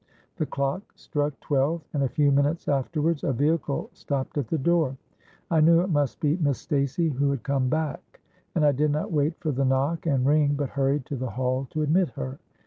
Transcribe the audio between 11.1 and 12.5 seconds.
the hall to admit her.